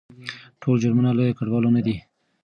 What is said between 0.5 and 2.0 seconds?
ټول جرمونه له کډوالو نه دي.